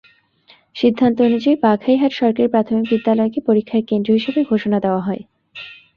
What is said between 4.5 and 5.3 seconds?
ঘোষণা দেওয়া হয়।